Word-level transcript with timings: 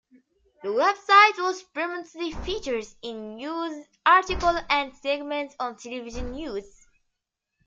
The 0.63 0.73
web 0.73 0.97
site 0.97 1.37
was 1.37 1.61
prominently 1.61 2.31
featured 2.43 2.85
in 3.03 3.35
news 3.35 3.85
articles 4.03 4.59
and 4.71 4.95
segments 4.95 5.55
on 5.59 5.75
television 5.75 6.31
news. 6.31 6.87